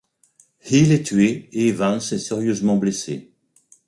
Hill 0.65 0.91
est 0.93 1.03
tué 1.05 1.47
et 1.53 1.67
Evans 1.67 1.97
est 1.99 2.17
sérieusement 2.17 2.75
blessé. 2.75 3.29